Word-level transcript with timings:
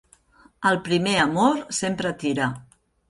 El 0.69 0.79
primer 0.87 1.13
amor 1.25 1.61
sempre 1.81 2.15
tira. 2.25 2.49